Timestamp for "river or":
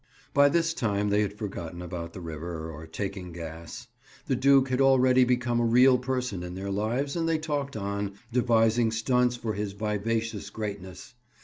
2.21-2.87